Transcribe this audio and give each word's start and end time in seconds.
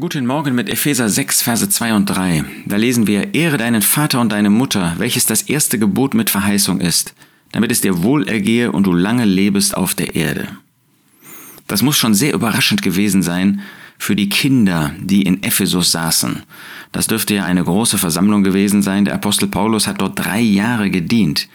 Guten 0.00 0.24
Morgen 0.24 0.54
mit 0.54 0.70
Epheser 0.70 1.10
6, 1.10 1.42
Verse 1.42 1.68
2 1.68 1.92
und 1.92 2.06
3. 2.06 2.42
Da 2.64 2.76
lesen 2.76 3.06
wir, 3.06 3.34
Ehre 3.34 3.58
deinen 3.58 3.82
Vater 3.82 4.22
und 4.22 4.32
deine 4.32 4.48
Mutter, 4.48 4.94
welches 4.96 5.26
das 5.26 5.42
erste 5.42 5.78
Gebot 5.78 6.14
mit 6.14 6.30
Verheißung 6.30 6.80
ist, 6.80 7.14
damit 7.52 7.70
es 7.70 7.82
dir 7.82 8.02
wohl 8.02 8.26
ergehe 8.26 8.72
und 8.72 8.86
du 8.86 8.94
lange 8.94 9.26
lebest 9.26 9.76
auf 9.76 9.94
der 9.94 10.16
Erde. 10.16 10.48
Das 11.66 11.82
muss 11.82 11.98
schon 11.98 12.14
sehr 12.14 12.32
überraschend 12.32 12.80
gewesen 12.80 13.22
sein 13.22 13.60
für 13.98 14.16
die 14.16 14.30
Kinder, 14.30 14.94
die 14.98 15.20
in 15.20 15.42
Ephesus 15.42 15.92
saßen. 15.92 16.44
Das 16.92 17.06
dürfte 17.06 17.34
ja 17.34 17.44
eine 17.44 17.62
große 17.62 17.98
Versammlung 17.98 18.42
gewesen 18.42 18.80
sein. 18.80 19.04
Der 19.04 19.16
Apostel 19.16 19.48
Paulus 19.48 19.86
hat 19.86 20.00
dort 20.00 20.18
drei 20.18 20.40
Jahre 20.40 20.88
gedient 20.88 21.46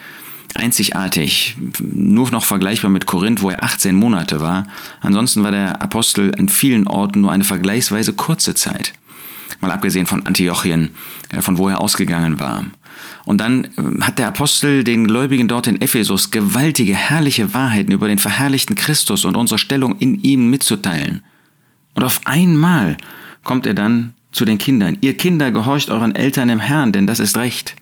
einzigartig, 0.55 1.55
nur 1.79 2.31
noch 2.31 2.43
vergleichbar 2.43 2.89
mit 2.89 3.05
Korinth, 3.05 3.41
wo 3.41 3.49
er 3.49 3.63
18 3.63 3.95
Monate 3.95 4.39
war. 4.39 4.67
Ansonsten 5.01 5.43
war 5.43 5.51
der 5.51 5.81
Apostel 5.81 6.31
in 6.37 6.49
vielen 6.49 6.87
Orten 6.87 7.21
nur 7.21 7.31
eine 7.31 7.43
vergleichsweise 7.43 8.13
kurze 8.13 8.55
Zeit. 8.55 8.93
Mal 9.61 9.71
abgesehen 9.71 10.05
von 10.05 10.25
Antiochien, 10.25 10.91
äh, 11.29 11.41
von 11.41 11.57
wo 11.57 11.69
er 11.69 11.81
ausgegangen 11.81 12.39
war. 12.39 12.65
Und 13.25 13.41
dann 13.41 13.65
äh, 13.65 14.01
hat 14.01 14.19
der 14.19 14.27
Apostel 14.27 14.83
den 14.83 15.07
Gläubigen 15.07 15.47
dort 15.47 15.67
in 15.67 15.81
Ephesus 15.81 16.31
gewaltige, 16.31 16.95
herrliche 16.95 17.53
Wahrheiten 17.53 17.91
über 17.91 18.07
den 18.07 18.19
verherrlichten 18.19 18.75
Christus 18.75 19.25
und 19.25 19.35
unsere 19.35 19.57
Stellung 19.57 19.97
in 19.99 20.21
ihm 20.21 20.49
mitzuteilen. 20.49 21.23
Und 21.93 22.03
auf 22.03 22.21
einmal 22.25 22.97
kommt 23.43 23.65
er 23.65 23.73
dann 23.73 24.13
zu 24.31 24.45
den 24.45 24.57
Kindern. 24.57 24.97
Ihr 25.01 25.15
Kinder 25.15 25.51
gehorcht 25.51 25.89
euren 25.89 26.13
Eltern 26.13 26.49
im 26.49 26.59
Herrn, 26.59 26.91
denn 26.91 27.07
das 27.07 27.19
ist 27.19 27.37
recht. 27.37 27.75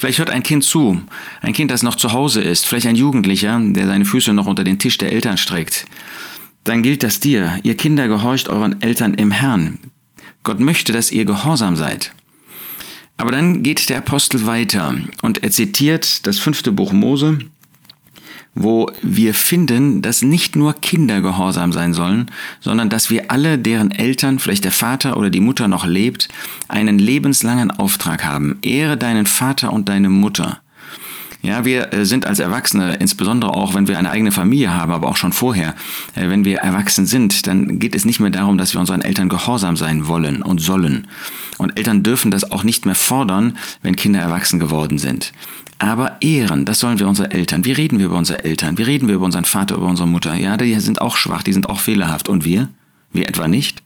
Vielleicht 0.00 0.18
hört 0.18 0.30
ein 0.30 0.42
Kind 0.42 0.64
zu, 0.64 0.98
ein 1.42 1.52
Kind, 1.52 1.70
das 1.70 1.82
noch 1.82 1.94
zu 1.94 2.12
Hause 2.14 2.40
ist, 2.40 2.66
vielleicht 2.66 2.86
ein 2.86 2.96
Jugendlicher, 2.96 3.60
der 3.62 3.86
seine 3.86 4.06
Füße 4.06 4.32
noch 4.32 4.46
unter 4.46 4.64
den 4.64 4.78
Tisch 4.78 4.96
der 4.96 5.12
Eltern 5.12 5.36
streckt. 5.36 5.84
Dann 6.64 6.82
gilt 6.82 7.02
das 7.02 7.20
dir, 7.20 7.60
ihr 7.64 7.76
Kinder 7.76 8.08
gehorcht 8.08 8.48
euren 8.48 8.80
Eltern 8.80 9.12
im 9.12 9.30
Herrn. 9.30 9.78
Gott 10.42 10.58
möchte, 10.58 10.94
dass 10.94 11.12
ihr 11.12 11.26
gehorsam 11.26 11.76
seid. 11.76 12.14
Aber 13.18 13.30
dann 13.30 13.62
geht 13.62 13.90
der 13.90 13.98
Apostel 13.98 14.46
weiter 14.46 14.94
und 15.20 15.42
er 15.42 15.50
zitiert 15.50 16.26
das 16.26 16.38
fünfte 16.38 16.72
Buch 16.72 16.92
Mose, 16.92 17.38
wo 18.54 18.90
wir 19.02 19.34
finden, 19.34 20.02
dass 20.02 20.22
nicht 20.22 20.56
nur 20.56 20.74
Kinder 20.74 21.20
gehorsam 21.20 21.72
sein 21.72 21.94
sollen, 21.94 22.30
sondern 22.60 22.90
dass 22.90 23.10
wir 23.10 23.30
alle, 23.30 23.58
deren 23.58 23.90
Eltern, 23.90 24.38
vielleicht 24.38 24.64
der 24.64 24.72
Vater 24.72 25.16
oder 25.16 25.30
die 25.30 25.40
Mutter 25.40 25.68
noch 25.68 25.86
lebt, 25.86 26.28
einen 26.68 26.98
lebenslangen 26.98 27.70
Auftrag 27.70 28.24
haben. 28.24 28.58
Ehre 28.62 28.96
deinen 28.96 29.26
Vater 29.26 29.72
und 29.72 29.88
deine 29.88 30.10
Mutter. 30.10 30.60
Ja, 31.42 31.64
wir 31.64 31.92
äh, 31.92 32.04
sind 32.04 32.26
als 32.26 32.38
Erwachsene, 32.38 32.96
insbesondere 32.96 33.54
auch, 33.54 33.74
wenn 33.74 33.88
wir 33.88 33.98
eine 33.98 34.10
eigene 34.10 34.30
Familie 34.30 34.74
haben, 34.74 34.92
aber 34.92 35.08
auch 35.08 35.16
schon 35.16 35.32
vorher, 35.32 35.74
äh, 36.14 36.28
wenn 36.28 36.44
wir 36.44 36.58
erwachsen 36.58 37.06
sind, 37.06 37.46
dann 37.46 37.78
geht 37.78 37.94
es 37.94 38.04
nicht 38.04 38.20
mehr 38.20 38.30
darum, 38.30 38.58
dass 38.58 38.74
wir 38.74 38.80
unseren 38.80 39.00
Eltern 39.00 39.28
gehorsam 39.30 39.76
sein 39.76 40.06
wollen 40.06 40.42
und 40.42 40.60
sollen. 40.60 41.06
Und 41.56 41.78
Eltern 41.78 42.02
dürfen 42.02 42.30
das 42.30 42.50
auch 42.50 42.62
nicht 42.62 42.84
mehr 42.84 42.94
fordern, 42.94 43.56
wenn 43.82 43.96
Kinder 43.96 44.20
erwachsen 44.20 44.60
geworden 44.60 44.98
sind. 44.98 45.32
Aber 45.78 46.18
ehren, 46.20 46.66
das 46.66 46.80
sollen 46.80 46.98
wir 46.98 47.08
unsere 47.08 47.30
Eltern. 47.30 47.64
Wie 47.64 47.72
reden 47.72 47.98
wir 47.98 48.06
über 48.06 48.18
unsere 48.18 48.44
Eltern? 48.44 48.76
Wie 48.76 48.82
reden 48.82 49.08
wir 49.08 49.14
über 49.14 49.24
unseren 49.24 49.46
Vater, 49.46 49.76
über 49.76 49.86
unsere 49.86 50.06
Mutter? 50.06 50.34
Ja, 50.34 50.58
die 50.58 50.78
sind 50.78 51.00
auch 51.00 51.16
schwach, 51.16 51.42
die 51.42 51.54
sind 51.54 51.70
auch 51.70 51.80
fehlerhaft. 51.80 52.28
Und 52.28 52.44
wir? 52.44 52.68
Wir 53.12 53.28
etwa 53.28 53.48
nicht? 53.48 53.82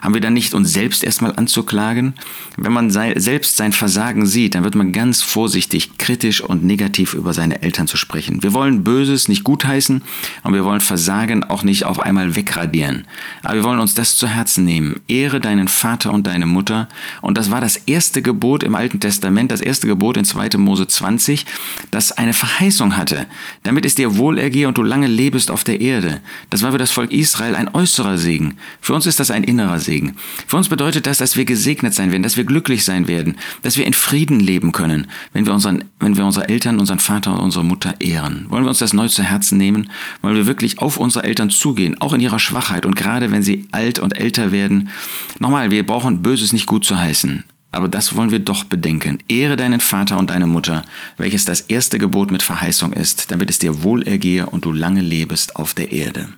Haben 0.00 0.14
wir 0.14 0.20
dann 0.20 0.34
nicht 0.34 0.54
uns 0.54 0.72
selbst 0.72 1.02
erstmal 1.02 1.34
anzuklagen? 1.34 2.14
Wenn 2.56 2.72
man 2.72 2.90
sei, 2.90 3.14
selbst 3.18 3.56
sein 3.56 3.72
Versagen 3.72 4.24
sieht, 4.24 4.54
dann 4.54 4.62
wird 4.62 4.76
man 4.76 4.92
ganz 4.92 5.20
vorsichtig, 5.20 5.98
kritisch 5.98 6.40
und 6.40 6.64
negativ 6.64 7.14
über 7.14 7.34
seine 7.34 7.62
Eltern 7.62 7.88
zu 7.88 7.96
sprechen. 7.96 8.42
Wir 8.42 8.52
wollen 8.52 8.84
Böses 8.84 9.26
nicht 9.26 9.42
gutheißen 9.42 10.02
und 10.44 10.54
wir 10.54 10.64
wollen 10.64 10.80
Versagen 10.80 11.42
auch 11.42 11.64
nicht 11.64 11.84
auf 11.84 11.98
einmal 11.98 12.36
wegradieren. 12.36 13.06
Aber 13.42 13.56
wir 13.56 13.64
wollen 13.64 13.80
uns 13.80 13.94
das 13.94 14.16
zu 14.16 14.28
Herzen 14.28 14.64
nehmen. 14.64 15.00
Ehre 15.08 15.40
deinen 15.40 15.66
Vater 15.66 16.12
und 16.12 16.28
deine 16.28 16.46
Mutter. 16.46 16.88
Und 17.20 17.36
das 17.36 17.50
war 17.50 17.60
das 17.60 17.76
erste 17.76 18.22
Gebot 18.22 18.62
im 18.62 18.76
Alten 18.76 19.00
Testament, 19.00 19.50
das 19.50 19.60
erste 19.60 19.88
Gebot 19.88 20.16
in 20.16 20.24
2. 20.24 20.56
Mose 20.58 20.86
20, 20.86 21.46
das 21.90 22.12
eine 22.12 22.32
Verheißung 22.32 22.96
hatte, 22.96 23.26
damit 23.64 23.84
es 23.84 23.96
dir 23.96 24.16
wohl 24.16 24.38
ergehe 24.38 24.68
und 24.68 24.78
du 24.78 24.82
lange 24.84 25.08
lebest 25.08 25.50
auf 25.50 25.64
der 25.64 25.80
Erde. 25.80 26.20
Das 26.50 26.62
war 26.62 26.70
für 26.70 26.78
das 26.78 26.92
Volk 26.92 27.10
Israel 27.10 27.56
ein 27.56 27.74
äußerer 27.74 28.18
Segen. 28.18 28.58
Für 28.80 28.94
uns 28.94 29.06
ist 29.06 29.20
das 29.20 29.30
ein 29.30 29.44
innerer 29.44 29.78
Segen. 29.78 30.16
Für 30.46 30.56
uns 30.56 30.68
bedeutet 30.68 31.06
das, 31.06 31.18
dass 31.18 31.36
wir 31.36 31.44
gesegnet 31.44 31.94
sein 31.94 32.10
werden, 32.10 32.22
dass 32.22 32.36
wir 32.36 32.44
glücklich 32.44 32.84
sein 32.84 33.08
werden, 33.08 33.36
dass 33.62 33.76
wir 33.76 33.86
in 33.86 33.92
Frieden 33.92 34.40
leben 34.40 34.72
können, 34.72 35.06
wenn 35.32 35.46
wir, 35.46 35.54
unseren, 35.54 35.84
wenn 36.00 36.16
wir 36.16 36.24
unsere 36.24 36.48
Eltern, 36.48 36.78
unseren 36.78 36.98
Vater 36.98 37.32
und 37.32 37.40
unsere 37.40 37.64
Mutter 37.64 37.94
ehren. 38.00 38.46
Wollen 38.48 38.64
wir 38.64 38.70
uns 38.70 38.78
das 38.78 38.92
neu 38.92 39.08
zu 39.08 39.22
Herzen 39.22 39.58
nehmen? 39.58 39.90
Wollen 40.22 40.36
wir 40.36 40.46
wirklich 40.46 40.78
auf 40.78 40.96
unsere 40.96 41.24
Eltern 41.24 41.50
zugehen, 41.50 42.00
auch 42.00 42.12
in 42.12 42.20
ihrer 42.20 42.38
Schwachheit 42.38 42.86
und 42.86 42.96
gerade 42.96 43.30
wenn 43.30 43.42
sie 43.42 43.66
alt 43.72 43.98
und 43.98 44.18
älter 44.18 44.52
werden? 44.52 44.90
Nochmal, 45.38 45.70
wir 45.70 45.86
brauchen 45.86 46.22
Böses 46.22 46.52
nicht 46.52 46.66
gut 46.66 46.84
zu 46.84 46.98
heißen. 46.98 47.44
Aber 47.70 47.88
das 47.88 48.16
wollen 48.16 48.30
wir 48.30 48.38
doch 48.38 48.64
bedenken. 48.64 49.18
Ehre 49.28 49.56
deinen 49.56 49.80
Vater 49.80 50.18
und 50.18 50.30
deine 50.30 50.46
Mutter, 50.46 50.84
welches 51.18 51.44
das 51.44 51.60
erste 51.62 51.98
Gebot 51.98 52.30
mit 52.30 52.42
Verheißung 52.42 52.92
ist, 52.92 53.30
damit 53.30 53.50
es 53.50 53.58
dir 53.58 53.82
wohl 53.82 54.02
ergehe 54.02 54.46
und 54.46 54.64
du 54.64 54.72
lange 54.72 55.02
lebest 55.02 55.56
auf 55.56 55.74
der 55.74 55.92
Erde. 55.92 56.28